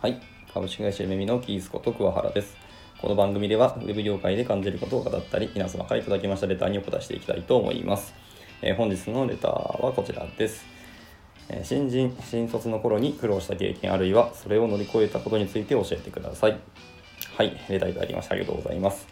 [0.00, 0.18] はい。
[0.54, 2.56] 株式会社めみのキースこと桑原です。
[3.02, 8.14] この番組では、ウェブ業界で感じることを語ったり、皆様からいただきましたレターにお答えしていきたいと思います。
[8.62, 9.50] えー本日のレター
[9.84, 10.64] はこちらです。
[11.50, 16.58] えー新人、新卒の頃に苦労した経験、あるいはそれを乗り越えたことについて教えてください。
[17.36, 17.60] はい。
[17.68, 19.06] レターいただきましてありがとうございます。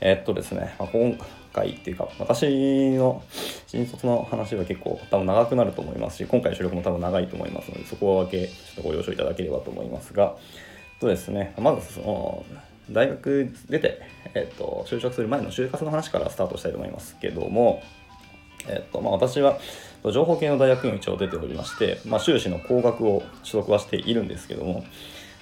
[0.00, 1.18] えっとですね、まあ、今
[1.52, 3.22] 回っていうか、私の
[3.66, 10.36] 新卒の話は結構多分長くなると思いますし、今回の収録も多分長いと思いますので、そこだけちょっとご了承いただければと思いますが、
[11.00, 12.44] とですね、まずその、
[12.90, 14.00] 大学出て、
[14.34, 17.82] えっと、就職する前の就活の話からスタートしたいと思いますけども、
[18.68, 19.58] えっとまあ、私は
[20.12, 24.84] 情報系の大学にも一応出ておりまして、まあ、修士の工学を取得はしているんですけども、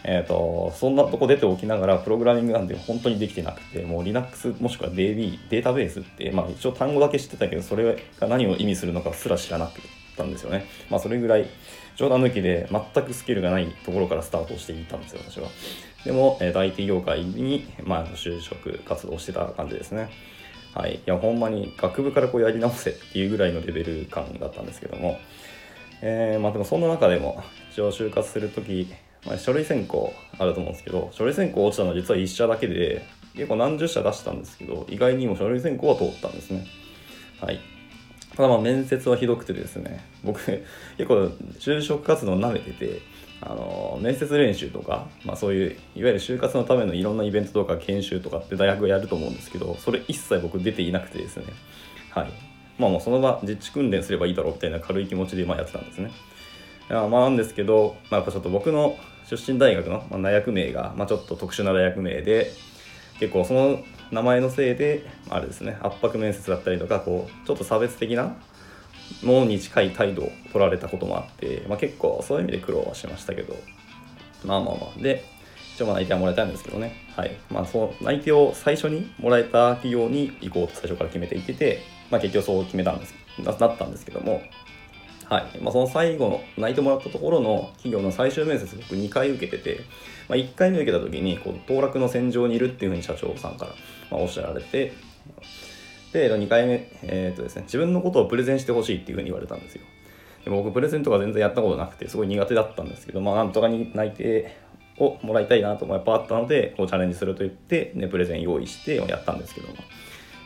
[0.05, 9.75] えっとそんなとこ出ておきながらプログラミングなんて本当にできてなくてもう Linux もしくは DB データベースって、まあ、一応単語だけ知ってたけどそれが何を意味するのかすら知らなかっ
[10.17, 11.47] たんですよね、まあ、それぐらい
[11.97, 15.49] 冗談抜きで全くスキルがないところからスタートしていたんですよ私は。
[16.05, 20.11] でも、えーと IT 業界に、まあ、就職活動してた感じですね。
[20.75, 25.19] はい、いやほんまに学部からこうやり直せっていうぐらいのレベル感だったんですけども、
[26.03, 28.93] えーまあ、でもそんな中でも一応就活する時、
[29.27, 36.67] まあ、書類選考あると思うんですけど書類選考落ちたのは実は1社だけで結構何十社出したんですけど意外にも書類選考は通ったんですね。
[37.41, 37.61] はい。
[38.37, 40.65] ただまあ面接はひどくてですね僕結
[41.07, 43.01] 構就職活動舐めてて
[43.41, 51.47] あの面接練習とか、まあ、そういういわゆる就活のためのいろんなイベントとか研修とかって大学がやると思うんですけどそれ一切僕出ていなくてですね。
[52.11, 52.33] はい。
[52.79, 56.11] まあもうその場実地訓練すればいいだろうみたいな軽い気持ちでまあやってたんですね。
[56.89, 58.97] まあなんですけど、まあ、やっぱちょっと僕の
[59.29, 62.53] 出身大学のまあ大学名が、まあ、ちょっと特殊な大学名で
[63.19, 63.79] 結構その
[64.11, 68.37] 名前のせいであれですね圧迫面接だったりとかこうちょっと差別的な
[69.23, 73.55] ものに近い態度を取られたこともあって、まあ、結構そういう意味で苦労はしましたけど。
[74.45, 75.03] まあまあまあ。
[75.03, 75.25] で
[75.75, 76.95] 一応まあ内定はもらえたんですけどね。
[77.17, 77.37] はい。
[77.51, 84.43] まあそう内定を最初にもらえた企業に行こうと最初から決めていってて、まあ、結局そう決めたんですなったんですけども。
[85.25, 85.61] はい。
[85.61, 89.81] まあ、その最後の内定もらったところの企業の最終面接僕2回受けてて、
[90.29, 93.73] まあ、1回目受けた時にこう当落の戦場にいるっていうふうに社長さんから、
[94.11, 94.93] まあ、おっしゃられて
[96.13, 99.83] で2回目、えーとですね、自分のことをプレゼンしてほしいっていうふうに言われたんですよ。
[100.45, 104.55] で僕プレゼンとか全然やったことなくてすごい苦手だったんですけど、まあ、なんとかに内定
[104.99, 109.75] をもらいたいなともやっぱあったのでこうチャレンジすると言って、ね、プレゼン用意してやったんですけども。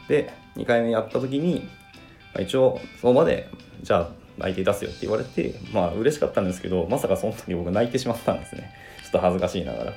[0.08, 1.68] で2回目やった時に、
[2.32, 3.50] まあ、一応その場で
[3.82, 8.72] じゃあ内定出すよって言われてまあ嬉しかったんですけどまさかその時僕泣いてしまったんですね。
[9.02, 9.92] ちょっと恥ずかしいながら。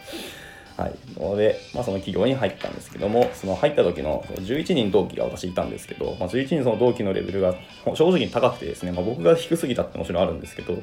[0.77, 0.95] はい。
[1.19, 7.55] ので、まあ、その企業に入ったんですけどもその入った時の11人同期が私いたんですけど、まあ、11人その同期のレベルが
[7.93, 10.81] 正直に高くてですね、まあ、僕が低すぎたってもちろんあるんですけど、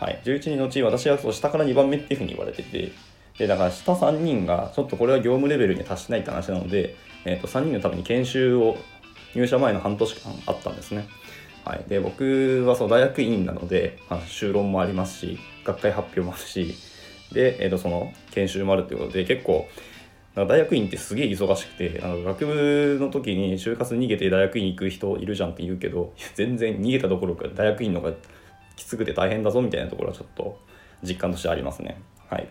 [0.00, 2.92] はい、11人のうち私はそう下から2番目っていうふうに言われてて
[3.38, 8.76] でだから下3人がちょっとこれは業務レベルに達しないって話なので、えー、と3人のために研修を
[9.34, 11.06] 入社前の半年間あったんですね。
[11.66, 16.76] はい、で僕はその大学院なので、まあ、修論もありますし学会発表もあるし
[17.32, 19.66] で、えー、とその研修もあるっていうことで結構
[20.36, 28.14] なんか大学院ってすげえ忙しくてあの学部の時に就活逃げて大学院行く人いるじゃんって言うけど 全然逃げたどころか大学院の方が
[28.76, 30.60] きつくて大変だぞみたいなところはちょっと
[31.02, 32.00] 実感としてありますね。
[32.28, 32.46] はい、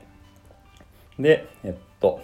[1.17, 2.19] でえっと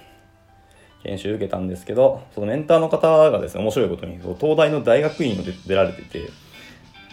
[1.03, 6.29] 研修受けたんですけどそのメンターの方がですね面白いことに東大の大学院を出出られてて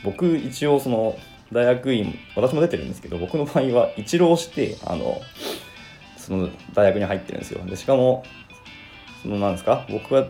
[0.04, 1.18] 僕一応その
[1.52, 5.20] 大学院私も出てるんですけど僕の場合は一浪してあの
[6.16, 7.64] その大学に入ってるんですよ。
[7.64, 8.24] でしかも
[9.22, 9.86] そのなんですか？
[9.90, 10.28] 僕は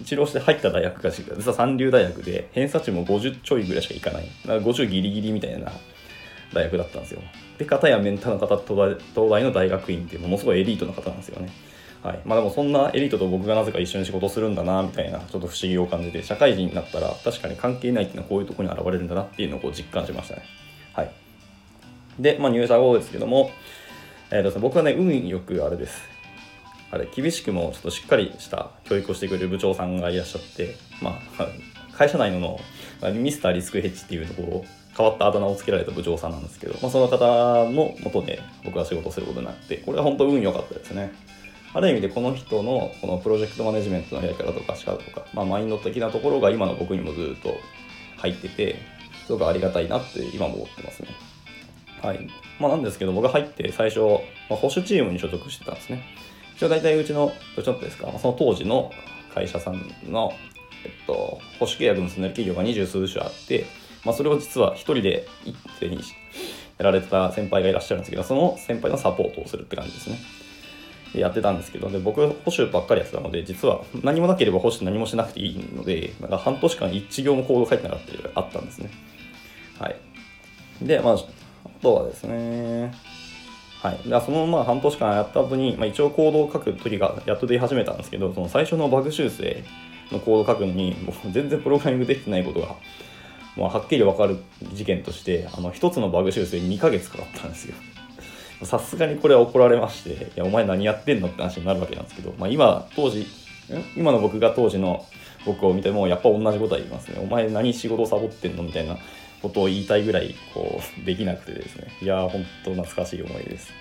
[0.00, 4.28] 一浪して入った大学が実は三流大学で偏差値も50ちょいぐらいしかいかない。
[4.46, 5.70] だか50ギリギリみたいな
[6.52, 7.20] 大学だったんですよ。
[7.58, 11.50] で片やメンターの方東大東大の大学院ってものすごいエリートの方なんですよね。
[12.04, 20.42] はいまあ、でもそんなエリートと僕がなぜか一緒に仕事するんだなみたいなちょっと不思議を感じて社会人になったら確かに関係ないっていうのはこういうとこに現れるんだなっていうのをこう実感しましたね。
[20.92, 21.10] はい、
[22.20, 23.50] で、まあ、入社後ですけども、
[24.30, 26.02] えーと、僕はね運よくあれです
[26.90, 31.48] あれ厳しくもちょっとしっかりした教育をしてくれる部長さんがいらっしゃって、まあ、
[31.96, 32.60] 会社内のの
[33.14, 34.64] ミスターリスクヘッジっていうところ
[34.96, 41.12] 変わったあだ名をつけられた部長さんなんですけど、まあ、その方のもとで僕は仕事することになってこれは本当運良かったですね。
[41.74, 47.58] ある意味でこの人のこのプロジェクトマネジメントのやり方とか仕方とか、まあ、マインド的なところが今の僕にもずっと
[48.18, 48.76] 入ってて
[49.26, 51.08] すごくありがたいなって今も思ってますね。
[52.00, 52.28] はい
[52.60, 54.00] まあ、なんですけど僕が入って最初、
[54.48, 56.04] まあ、保守チームに所属してたんですね。
[56.56, 58.92] 一応大体うちのちょっとですか、その当時の
[59.34, 60.32] 会社さんの、
[60.84, 63.66] えっと、保守契約結んでる企業が二十数社あって、
[64.04, 65.96] まあ、それを実は一人で一手に
[66.78, 70.18] やられてた先輩がいらっしゃるんですけど、その先輩のサポートをするって感じですね。
[71.20, 78.90] やってたんですけど、で僕、保守ばっかりやってたので、実は何もなければ保守何もしなくていいので、なんか半年間一行もコード書いてなかったりあったんですね。
[79.78, 79.96] はい。
[80.82, 81.18] で、まあ、あ
[81.80, 82.92] とはですね、
[83.84, 89.62] はい、でそのまあ半年間やった後に、まあ、一応コードを書く時がやっと出始めたんですけどその最初のバグ修正
[90.10, 92.76] のコード書くのにもう全然プログラミングできてないことが
[93.56, 94.38] もうはっきり分かる
[94.72, 97.74] 事件としてあの1つのバグ修正2ヶ月かかったんですよ。
[98.64, 103.26] さすがにこれは怒られまして、いや、お前何やってんのって話になるわけなんですけど、まあ今、当時、
[103.96, 105.04] 今の僕が当時の
[105.44, 107.18] 僕を見ても、やっぱ同じことは言いますね。
[107.20, 108.96] お前何仕事サボってんのみたいな
[109.42, 111.88] ことを言いたいぐらい、こう、できなくてですね。
[112.02, 113.72] いやー、ほんと懐かしい思いです。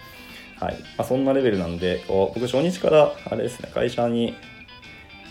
[0.59, 0.73] はい。
[0.97, 4.35] まあ、そんなレベルなんで、こう僕初日から、あれですね、会社に、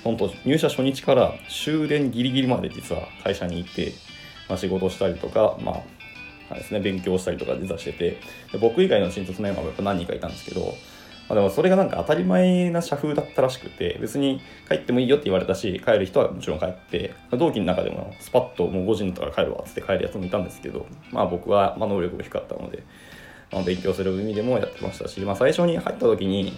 [0.04, 3.92] 本当入社初日から終電ギリギリまで実は会社に行って、
[4.48, 5.80] まあ、仕事したりとか、まあ、
[6.54, 8.18] ですね、勉強したりとか実はしてて、
[8.52, 10.74] で僕以外の新卒メンバーもやっぱ何人かいたんですけど、
[11.28, 22.82] まあ、でもそれがなんか当たり前な社風だったらしくて、別に帰ってもいいよって言われたし、帰る人はもちろん帰って、同期の中でもスパッともう5時とか帰るわっつって帰るやつもいたんですけど、まあ僕はま能力が低かったので、
[23.50, 26.52] まあ、勉強する意味でもやってましたし、まあ最初に入った時に、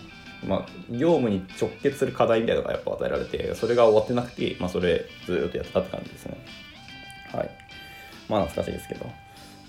[0.46, 6.36] まあ、業務に直結する課題みたいなのがやっぱ与えられて、それが終わってなくて、まあそれずっとやってたって感じですね。
[7.32, 7.50] はい。
[8.28, 9.23] まあ懐かしいですけど。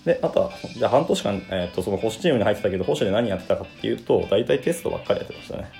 [0.05, 5.71] で、あとは、じゃあ半年間、えっ、ー、と、その保守チームに入ってたけど、保守で何やってたかっていうと、大体テストばっかりやってましたね。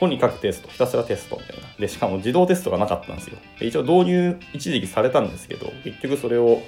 [0.00, 1.62] とにかくテスト、ひたすらテストみたいな。
[1.78, 3.38] で、しかも自動テストがなかったんですよ。
[3.60, 6.60] 一応導入一時期されたんですけど、結局それを、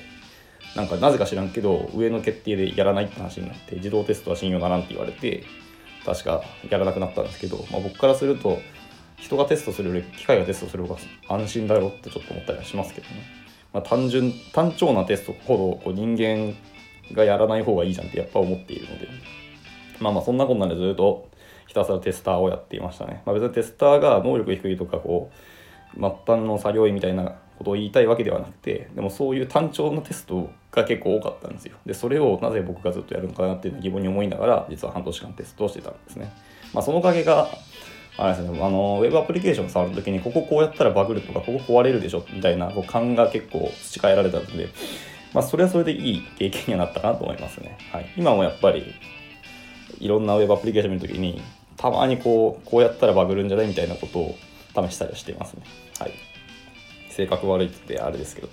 [0.76, 5.43] なんかなぜか知らんけど、上の決定でやらないって話になって、自動テストは信用ならんって言われて、
[6.06, 8.61] 確かやらなくなったんですけど、まあ、僕からすると、
[9.17, 13.14] 人がテストするより機械がテストする方が安心だろってちょっと思ったりはしますけどね。
[13.73, 16.55] まあ、単純、単調なテストほどこう人間
[17.12, 19.09] がやらない方がいいじゃんってやっぱ思っているので、
[20.01, 21.29] まあまあそんなこんなんでずっと
[21.67, 23.23] ひたすらテスターをやっていましたね。
[23.27, 25.31] まあ、別にテスターが能力低いとかこ
[25.97, 31.77] う末端の作業員みたいなことを言いたいわけではなくてでもそういう単調なテストが結構多かったんですよ。
[31.87, 36.33] でそれをなぜ僕がずっとやるのかなっていうのを疑問に思いながら実は半年間テストをしてたんですね。
[36.73, 37.49] まあ、そのおかげが
[38.17, 44.69] あれですね、あの、ウェブアプリケーション触るときに、こここうやったらバグるとか、ここ壊れるでしょ、みたいな、こう勘が結構培えられたので、
[45.34, 47.76] まあ、それはそれでいい経験にはなったかなと思いますね。
[47.92, 48.06] はい。
[48.16, 48.94] 今もやっぱり、
[49.98, 51.42] いろんなウェブアプリケーション見るときに、
[51.76, 54.36] たまにこう、こうやったらバグるんじゃないみたいなことを
[54.88, 55.62] 試したりしていますね。
[55.98, 56.12] はい。
[57.10, 58.48] 性格悪いってあれですけど。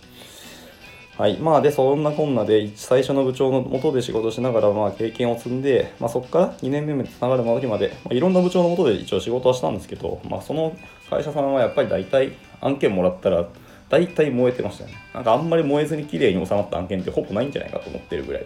[1.17, 1.37] はい。
[1.37, 10.75] まあ、で、そんなこんなで、最初の部長の下で仕事しながら、まあ、経験を積んで、まあ、そこから2年目につながる時まで、まあ、いろんな部長の下で一応仕事はしたんですけど、まあ、その
[11.09, 13.45] 会社さんはやっぱり大体案件もらったら、
[13.91, 14.93] 大体燃えてましたね。
[15.13, 18.45] なんかあんまり燃えずに綺麗に収まった案件ってほぼないんじゃないかと思ってるぐらい。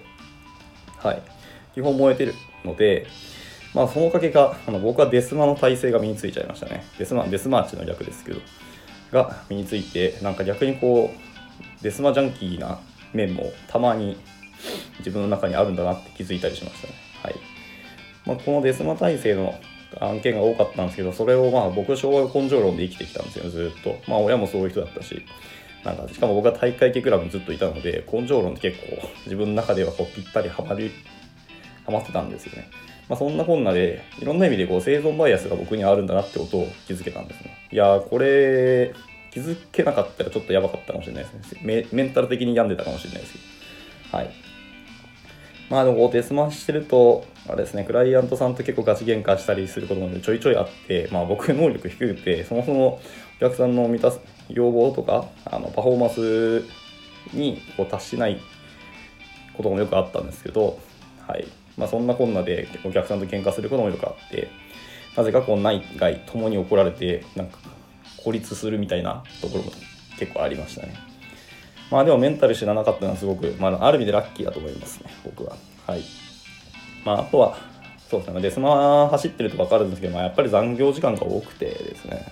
[0.97, 1.21] はい。
[1.75, 2.33] 基本燃えてる
[2.65, 3.06] ので、
[3.75, 6.83] まあそのおかげか、あの僕はデスマの体制が身についちゃいましたね。
[6.97, 8.39] デスマ、デスマーチの略ですけど、
[9.12, 12.80] が身について、なんか逆にこう、デスマジャンキーな
[13.13, 14.18] 面もたまに
[15.00, 16.94] 自分の中にあるんだなって気づいたりしましたね。
[17.21, 17.36] はい。
[18.25, 19.53] まあ、このデスマ体制の
[19.99, 23.97] 案件が多かったんですけど、それをまあ僕、昭和根性論で生きてきたんですよ、ずっと。
[24.07, 25.21] まあ親もそういう人だったし。
[25.83, 30.92] なんか、しかも僕は大会系クラブにずっといたので、根性論って結構自分の中ではこうぴったりはまり、
[31.85, 32.68] はまってたんですよね。
[33.07, 37.51] まあそんなこんなで、いろんな意味でこう生存バイアスが僕にあるんだなってことを気づけたんですね。
[37.71, 38.94] いやー、これ、
[39.31, 41.61] 気づけなかったらちょっとやばかったかもしれないですね。
[41.61, 43.39] メメンタル的に病んでたかもしれないですけ
[44.11, 44.18] ど。
[44.18, 44.44] はい。
[45.69, 53.02] まあでもデスマしてると、あれですね、クライアントさんと結構ガチ喧嘩したりすることもちょいちょいあって、まあ僕能力低くて、そもそも
[53.38, 54.19] お客さんの満たす
[54.50, 56.64] 要望とか、あのパフォーマンス
[57.36, 58.40] にこう達しない
[59.56, 60.80] こともよくあったんですけど、
[61.28, 61.48] はい。
[61.78, 64.50] まあそんなこんなでお客さんと喧嘩することもよくあって、
[65.18, 67.57] なぜかこう内外ともに怒られて、なんか
[68.24, 69.72] 孤立するみたいなところも
[70.19, 70.94] 結構ありましたね。
[71.92, 75.56] まあでもメンタル死ななかったのはすごく、まあ、ある意味でラッキーだと思いますね、僕は。
[75.87, 76.01] はい。
[77.04, 77.57] まああとは、
[78.09, 82.25] そうですね、デスマ走ってると分かるんですけど、まあ、やっぱり残業時間が多くてですね、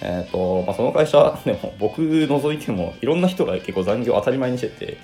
[0.00, 4.96] えっ、ー、と、まあ、その会社、 でも僕除いてもいろんな人が結構残業当たり前にしてて、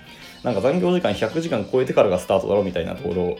[0.42, 3.38] なんか残業時間100時間超えてからがスタートだろうみたいなところ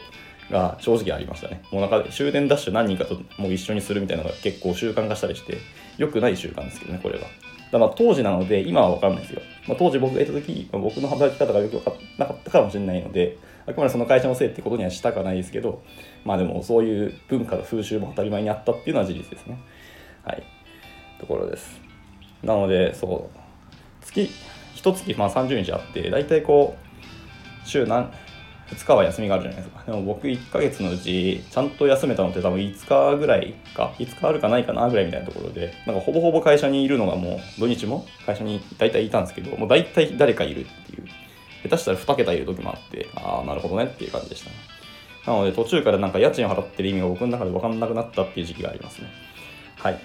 [0.49, 1.61] が正直ありましたね。
[1.71, 5.57] もうなんか終電ダッシュ何人かともう一緒にするみたいなのが結構習慣化したりして、
[5.97, 7.25] 良くない習慣ですけどね、これは。
[7.71, 9.41] だまあ当時なので、今はわかんないですよ。
[9.67, 15.81] まあ、当時僕がいた時、まあ、僕の働き方がよく分かなかったかもしれないので、あくまでその会社のせいってことにはしたくはないですけど、
[16.23, 19.59] まあでもそういう文化と風習も当たり前にあったっていうのは事実ですね。
[20.23, 20.43] はい。
[21.19, 21.81] ところです。
[22.43, 23.37] なので、そう、
[24.01, 24.29] 月、
[24.75, 26.75] 一月まあ30日あって、大体こ
[27.63, 28.11] う、週何、
[28.67, 29.83] 2日は休みがあるじゃないですか。
[29.85, 41.07] でも僕1ヶ月のうちちゃんと休めたのって多分5日ぐらいか5日あるかないかなぐらいみたいなところでなんかほぼほぼ会社にいるのがもう土日も会社に大体いたんですけどもう大体誰かいるっていう。
[41.63, 44.55] 下手したら2桁いる時もあってああなるほどねっていう感じでしたね。
[45.25, 49.07] なので途中からなんか家賃払ってる意味が僕の中で分かんなくなったっていう時期がありますね。
[49.77, 49.99] はい。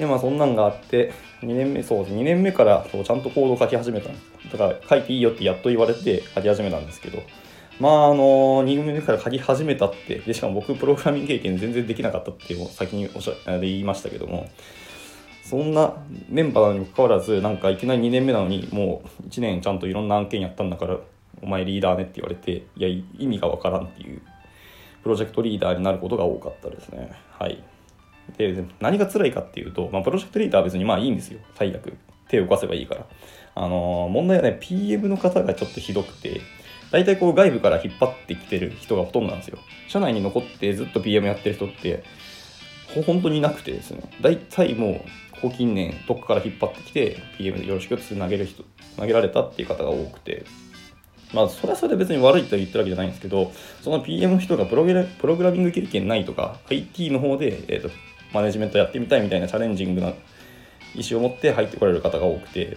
[0.00, 4.52] でまあそんなんがあって2年目そう2年目からそうちゃんとコードを書き始めたんです。
[4.52, 7.22] だから書いていいよってやっと言われて書き始めたんですけど。
[7.78, 14.48] まああの2年目から書き始めたってでしかも僕プログラミング経験全然できなかったっていうのを先におしゃで言いましたけども。
[15.42, 15.94] そんな
[16.28, 20.98] メンバーにもかかわらずなんかいきなり2年目なのにもう1年ちゃんといろんな案件やったんだから
[21.42, 24.22] お前リーダーねって言われていや意味がわからんっていう
[25.02, 27.10] プロジェクトリーダーになることが多かったですね。
[27.36, 27.62] はい。
[28.36, 31.40] で何が辛いかっていうと、まあ、プロジェクトリーダーは別にまあいいんですよ。
[31.54, 31.94] 最悪
[32.28, 33.06] 手を動かせばいいから。
[33.54, 36.40] あのー、問題はね PM の方がちょっとひどくて
[36.90, 39.58] 大体こう外部から引っ張ってきてる人がほとんどなんですよ。
[39.88, 42.04] 社内に残ってずっと PM やってる人って
[43.06, 44.02] 本当になくてですね。
[44.20, 44.94] 大体もう
[45.32, 48.64] ここ近年どっかから引っ張ってきて PM でよろしくって投げる人
[48.96, 50.44] 投げられたっていう方が多くて。
[51.32, 57.90] まあそれはそれで別に悪いと言ってるわけじゃないんですけどその PM の人がプログプログラミング経験ないとか IT の方で、えーと、
[58.32, 60.08] マネジメントやってみたいみたいなチャレンジングな
[60.94, 62.76] 意思を持って入ってこられる方が多くて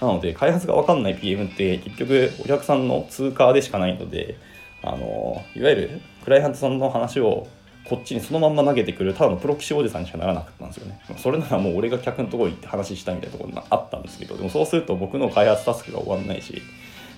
[0.00, 4.36] なので開発が分かんない PM って結局お客さんの通過でしかないので
[4.82, 7.46] あのいわゆるクライアントさんの話を
[7.84, 11.00] こっちにそのまんま投げてくるただのプロ棋士おじさんにしかならなかったんですよね。
[11.18, 16.62] それならもう俺が客のところ行って話したいみたいなところがあったんですけどでもそうすると僕の開発タスクが終わんないし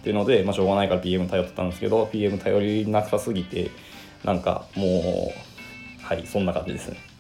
[0.01, 3.71] っていうので、まあ、しょうがないから PM 頼ってたんですけど PM 頼りなさすぎて
[4.25, 5.33] なんかも
[6.03, 7.12] うはいそんな感じですね。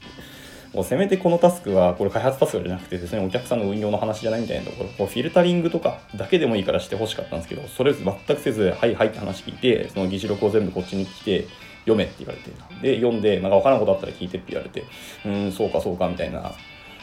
[0.72, 11.46] もうせめてこのタスクはこれ開発タスクじゃなくてですねお客さんの運用の話じゃないみたいなところこうフィルタリングとかだけでもいいからしてほしかったんですけどそれ全くせず「はいはい」って話聞いてその議事録を全部こっちに来て
[11.80, 12.50] 読めって言われて
[12.80, 14.84] で読んでなんか分からんことあったら聞いてって言われて
[15.26, 16.52] うんそうかそうかみたいな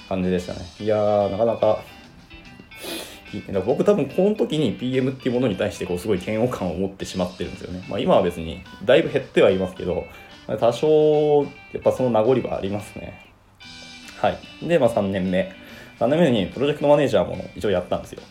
[0.08, 1.84] 感じでしたねいやーなかなか
[3.66, 7.86] 僕多分この時に PM っていうものに対してこうすごい嫌悪感を持ってしまってるんですよね。
[7.88, 10.08] まあ、今は別にだいぶ減ってはいますけど
[10.60, 13.29] 多少やっぱその名残はありますね。
[14.22, 14.68] はい。
[14.68, 15.54] で、まあ3年目。
[16.00, 18.22] 3年目にプロジェクトマネージャーも一応やったんですよ。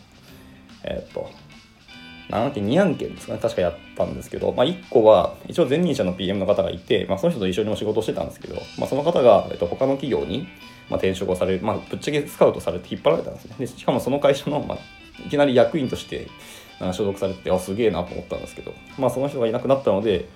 [0.85, 1.30] えー、っと、
[2.28, 3.38] 何案件 ?2 案件ですかね。
[3.40, 10.47] 確かやったんですけど、まあ1個は一応前任者の PM の方がいて、まあその人と一緒にも仕事してたんですけど、まあその方が、えっと、他の企業に、
[10.90, 13.57] まあ、転職をされる、まあぶっちゃけスカウトされて引っ張られたんですね。
[13.59, 14.78] でしかもその会社の、まあ、
[15.26, 16.28] いきなり役員として
[16.92, 20.28] 所属されて、あ、すげえなと思ったんですけど、まあその人がいなくなったので、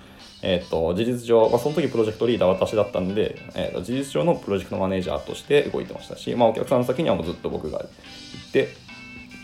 [0.42, 8.68] えっ、ー、と、事実上、まあ、その時プロジェクトリーダー私だったんで、えー、と事実上のプロジェクトマネージャーとして動いてましたし、まあ、お客さんの先にはもうずっと僕が行って、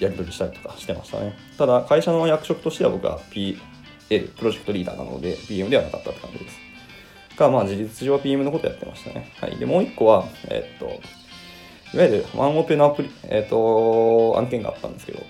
[0.00, 1.36] やり取りしたりとかしてましたね。
[1.56, 3.58] ただ、会社の役職としては僕は PL、
[4.36, 6.68] プロジェクトリーダーなので、PM ではなかったって感じです。
[7.36, 9.32] が、まあ、事実上は PM のことやってましたね。
[9.40, 9.56] はい。
[9.56, 10.86] で、もう一個は、えっ、と、
[11.94, 15.22] いわゆるワンオペのアプリ、えっ、と、案件があったんですけど、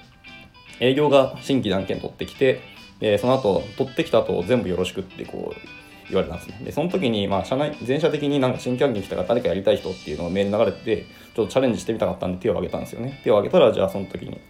[0.80, 2.60] 営業が新規で案件取ってきて、
[3.00, 5.60] で、その後、取ってきた後、全部よろしくってこう、
[6.08, 6.60] 言われたんですね。
[6.64, 13.20] で、その時に、まあ、社内、全社的になんか新規案件来たから誰かやりたい人っていうのがメール流れて、ちょっとチャレンジしてみたかったんで手を挙げたんですよね。
[13.24, 14.40] 手を挙げたら、じゃあその時に、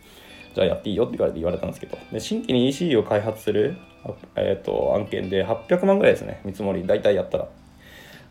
[0.55, 3.76] じゃあやっていいよって言われて言われたんですけど、で、新規に EC を開発する、
[4.37, 6.40] えっ、ー、と、案件で800万ぐらいですね。
[6.45, 7.49] 見積もり、大体やったら。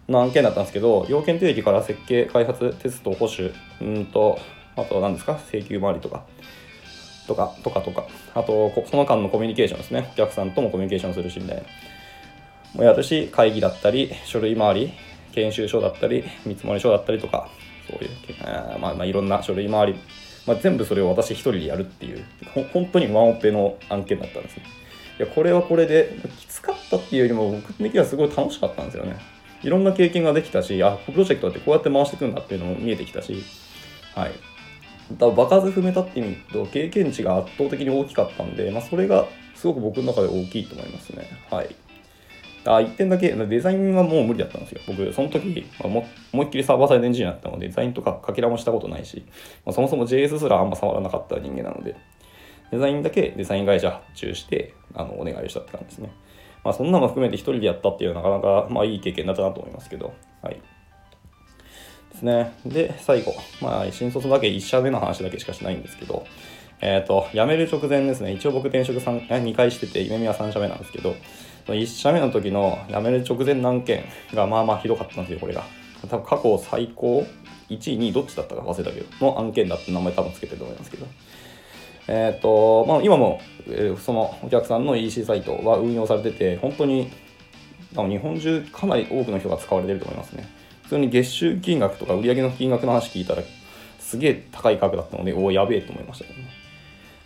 [0.09, 4.39] の案件だったんですけど、要件定義から設計、開発、テスト、保守、うんと、
[4.77, 5.37] あと何ですか？
[5.51, 6.23] 請求回りとか、
[7.27, 10.09] とか、とかとか、あと、その間のコミュニケーションですね。
[10.13, 11.63] お客さんともコミュニケーションするし、みたいな。
[12.73, 14.93] もやるし、会議だったり、書類回り、
[15.33, 17.49] 研修書だったり、見積書だったりとか、
[17.89, 18.09] そういう、
[18.43, 19.95] あまあ、まあ、いろんな書類回り、
[20.45, 22.23] まあ、全部それを私一人でやるっていう、
[22.73, 24.63] 本当にワンオペの案件だったんですね。
[25.19, 29.17] いや、これはこれで、きつかったっていうよりも、僕的にはすごい楽しかったんですよね。
[29.63, 33.43] いろんな経験ができたし、あ、プロジェクトってこうやって回していくんだっていうのも見えてきたし、
[34.15, 34.31] はい。
[35.13, 41.29] だ場数踏めたって意味と経験値が圧倒的に大きかったんで、まあ、それがすごく僕の中で大きいと思いますね。
[41.49, 41.75] はい。
[42.65, 44.81] あ、1点だけ、デザインはもう無理だったんですよ。
[44.87, 49.23] 僕、その時、まあ、も思いっきりサーバーサイドエンジニアだったので、デザインとかかけらもしたことないし、
[49.65, 51.95] まあ、そもそも JS すらあんま触らなかった人間なので、
[52.71, 56.11] デザインだけデザイン会社発注して、あの、お願いをしたって感じですね。
[56.63, 60.59] まあ、そんなの含めて一人でやったっていうのはなかなか、まあ、いい経験だったなと思いますけど、はい。
[62.17, 62.53] ですね。
[62.65, 63.35] で、最後。
[63.61, 66.25] まあ、新卒だけ1社目の話だけしかしないんですけど、
[66.81, 68.33] えっ、ー、と、辞める直前ですね。
[68.33, 71.15] 一応僕転職3 2回してて、夢見は3社目なんですけど、
[71.67, 75.63] 1社目の時の辞める直前の案件がまあまあひどかったんですよ、これが。
[76.09, 77.25] 多分過去最高
[77.69, 81.05] ？1位、2位どっちだったか忘れたけど、の案件だって名前多分つけてると思いますけど。
[82.09, 87.11] えっ、と、まあ、今も、えーそのお客さんの EC サイトは運用されてて、本当に、
[87.93, 90.56] 日本中かなり多くの人が使われてると思いますね。
[90.87, 93.43] 普通に月収金額とか売上の金額の話聞いたら、
[93.99, 96.47] すげえ高い額だったので、おお、やべえと思いましたけどね。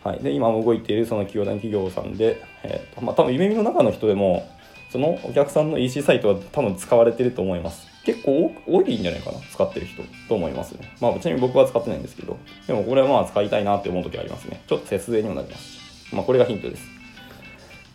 [0.04, 4.50] はい、で今動いているその企業団企業さんで、えーとまあ、多分夢見の中の人でも
[4.90, 7.88] そのお客さんの EC サイトは多分使われてると思います。
[8.04, 10.92] 結構多いんじゃないかな使ってる人と思いますね。
[11.00, 14.64] まあちなみに僕は使ってないんですけどでもこれはまあ使いたいなって思う時ありますね。
[14.68, 15.64] ちょっと節税にもなります。
[16.10, 16.84] しまあこれがヒントです。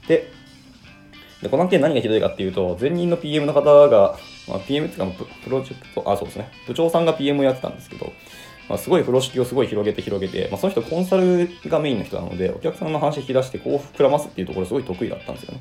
[0.06, 0.30] で
[1.42, 4.16] でこの案件何がひどいかっていうと前任の PM の方が、
[4.48, 8.12] まあ、PM っていうかプロジェクトあそうですね部長さんが PM をやってたんですけど
[8.68, 15.60] まあ、すごい風呂敷をすごい広げて広げて、まあ、その人コンサルがメインの人なので、お客さんの話引き出してこう膨らますっていうところすごい得意だったんですよね。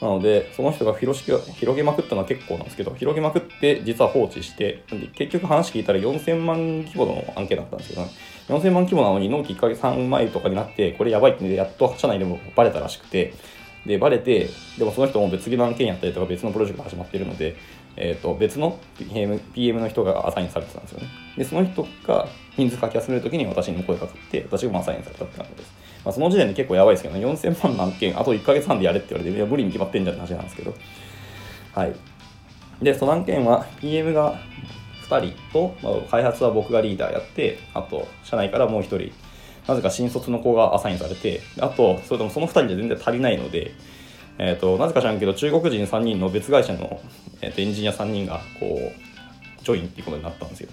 [0.00, 4.82] なので、その人が風呂敷を広げまくったのは結構なんですけど、広げまくって実は放置して、
[5.14, 8.10] 結局話聞いたら4000万規模の案件だったんですけど、ね、
[8.48, 13.34] 4000万規模なのに納期1ヶ月3枚とかになって、これやばいってんで、やっと社内でもバレたらしくて、
[13.84, 14.48] で、バレて、
[14.78, 17.56] でもその人も別の案件やったりとか別のプロジェクト始まってるので、
[17.96, 21.08] えー、と別の PM, PM の人がアサインされてたんですよね。
[21.36, 25.72] で、その人が人数書き集めるときに私にも声かかって、私がアサインされたって感じです。
[26.04, 30.74] まあ、その時点で結構やばいですけどね、4000万の案件、あと1ヶ月半でやれって言われて、いや、無理に決まってんじゃんって話なんですけど。
[31.74, 31.94] はい。
[32.82, 34.40] で、その案件は PM が
[35.08, 39.12] 2人と、まあ、開発は僕がリーダーやって、あと、社内からもう1人、
[39.68, 43.72] なぜか新卒の子がアサインされて、あと、それともその2人で全然足りないので、
[44.42, 46.98] えーと、なぜか知らんけど中国人3人の別会社の、
[47.42, 50.70] えーとエンジニア3人がこうジョインっていうことになったんですよ。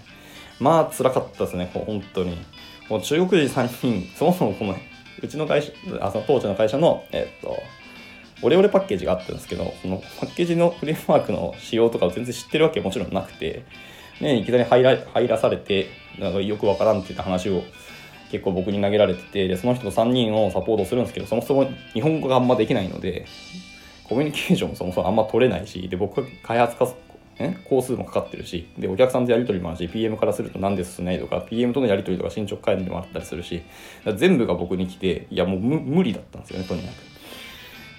[0.59, 2.37] まあ辛かったですね本当に。
[2.89, 4.75] もう中国人3人 そもそもこの
[5.21, 7.61] うちの会社あその当時の会社のえっ、と
[8.41, 13.65] オレオレパッケージがあったんですけどそのパッケージのフレームワークの仕様とかを全然知ってるわけもちろんなくて、
[14.21, 17.63] ね、いきなり入ら入らされてなんかよくわからんって言った話を
[18.31, 23.25] 結構僕に投げられててでその人と3人をサポートするんですけどそもそも日本語があんまできないので
[24.03, 26.87] コミュニケーションもそもそもあんま取れないしで僕が開発か
[27.39, 33.61] え工数もかかってるしでお客さんとやり取りもあるし PM からすると何で進めないとか PM とのやり取りとか進捗管理もあったりするし
[34.15, 36.95] 全部が僕に来ていやもう無無理だったんですよねとにかく。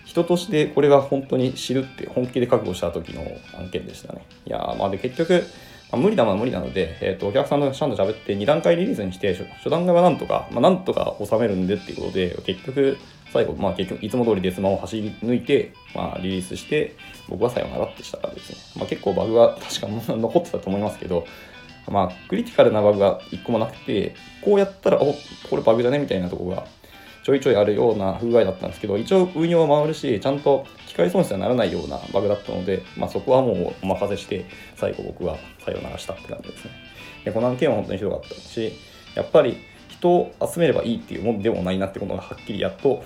[0.04, 3.22] 人としてこれが本当に知るって本気で覚悟した時の
[3.58, 4.24] 案件でしたね。
[4.46, 5.44] いやーまあで結局
[5.90, 12.98] まあ、無理なのは無理なので、えー、とお客さんとちゃんと喋って2段階リリースにして初初段階はなんとか、まあ、なんとか収めるんでっていうことで結局
[13.32, 16.96] 最後、まあ、結局いつも通りデスマを走り抜いて、まあ、リリースして
[17.28, 21.26] 僕はさよならってしたからですね、まあ、結構バグは 確か残ってたと思いますけど
[21.90, 25.14] まあクリティカルなバグが1個もなくてこうやったらお
[25.48, 26.66] これバグだねみたいなとこが
[27.28, 36.70] ちょいちょいあるような不具合だったんですけど、一応運用は回るし、ちゃんと機械損失はならないようなバグだったので、まあ、そこはもうお任せして、最後僕はさよならしたって感じですね。
[37.26, 38.72] で、この案件は本当にひどかったし、
[39.14, 39.58] やっぱり
[39.90, 43.02] 人を集めればいいっていうもんでもないなってことがはっきりやっと、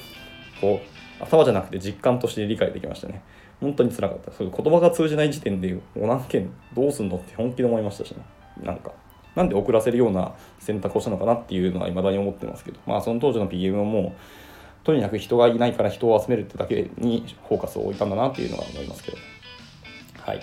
[0.61, 0.81] こ
[1.21, 3.25] う、頭じゃなくて実感として理解できましたね。
[3.61, 4.31] 本当に辛かった。
[4.31, 8.19] そういう言葉が通じない時点で、もう何件どうすんのって本気で思いましたしね。
[8.63, 8.93] なんか。
[9.35, 19.19] なんで遅らせるような選択をしたのかなっていうのは未だに思ってますけど、まあその当時の PM はもう、とにかく人がいないから人を集めるってだけにフォーカスを置いたんだなっていうのは思いますけど。
[20.19, 20.41] はい。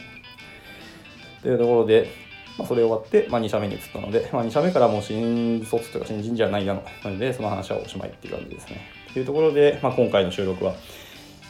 [1.41, 2.09] というところで、
[2.57, 6.83] まあ、それ終わって、まあ、2社目に移ったので、まあ、2社目からもう新卒というか新人じゃないなの
[7.17, 8.81] で、その話はおしまいっていう感じですね。
[9.13, 10.73] というところで、まあ、今回の収録は、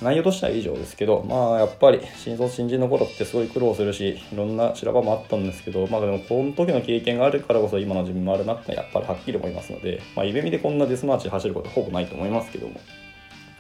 [0.02, 12.80] 内容としては以上ですけど、まあやっぱり新卒新人の頃ってすごい苦労するし、いろんな修羅場もあったんですけど、まあでもこの時の経験があるからこそ今の自分もあるなってやっぱりはっきり思いますので、まあイベミでこんなデスマーチ走ることほぼないと思いますけども、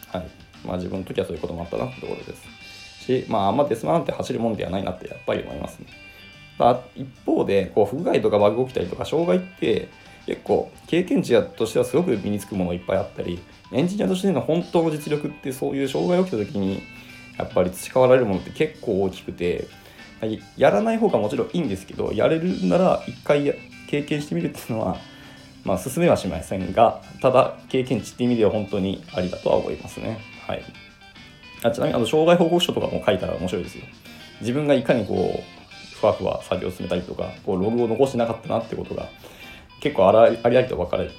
[0.08, 0.28] はい。
[0.66, 3.06] まあ自分の時はそういうこともあったなってところです。
[3.06, 5.88] し、まああんまデスマーって走るもんではないなってやっぱり思いますね。
[6.58, 9.90] まあ一方で、こう不具合とかバグ起きたりとか障害って
[10.30, 13.40] 結構経験値としてはすごく身につくものいっぱいあったり、
[13.72, 16.84] エンジニアとしての本当の実力ってそういう障害が起きた時に
[17.36, 19.68] やっぱり培われるものって結構大きくて
[20.56, 23.56] やらない方がもちろんいいんですけどやれるなら一回
[23.88, 24.98] 経験してみるっていうのは
[25.64, 30.20] まあ進めはしませんがただ経験値っていう意味では本当にありだとは思いますね。
[30.46, 30.64] はい。
[31.64, 33.86] あちなみにあの障害報告書とかも書いたら面白いですよ。
[34.42, 39.10] 自分がいかにこうふわふわ作業を進めたりとかこうログを残してなかったなってことが
[39.80, 41.10] 結構ありありありと分かれ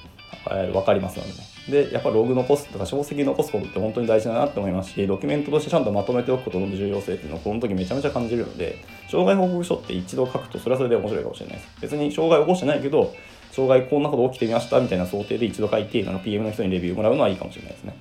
[0.45, 11.69] 分かりますのでねで、やっぱログ残すとか、小石残すことって本当に大事だなって思いますし、ドキュメントとしてちゃんとまとめておくことの重要性っていうのをこの時めちゃめちゃ感じるので、障害報告書って一度書くとそれはそれで面白いかもしれないです。
[11.81, 13.13] 別に障害起こしてないけど、
[13.51, 17.95] 障害こんなこと起きてみましたみたいな想定で一度書いて、あの PM の人にレビューもらうのはいいかもしれないですね。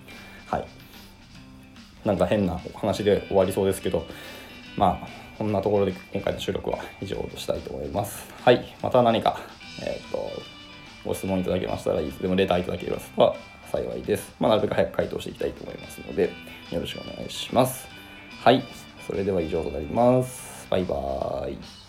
[0.46, 0.64] はい。
[2.05, 4.07] なんか変なお話で終わりそうですけど、
[4.77, 8.27] まあ、こんなところで今回の収録は以上としたいと思います。
[8.42, 8.75] はい。
[8.83, 9.38] また何か、
[9.83, 10.31] えっ、と、
[11.05, 13.35] ご質問いただけましたらいつでもレターいただければ
[13.71, 14.35] 幸いです。
[14.38, 16.31] まあ、なるべく早く回答していきたいと思いますので、
[16.71, 17.88] よろしくお願いします。
[18.43, 18.62] はい。
[19.07, 20.66] それでは以上となります。
[20.71, 21.80] バイバーイ。